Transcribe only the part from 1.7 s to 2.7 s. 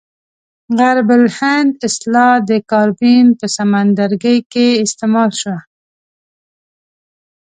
اصطلاح د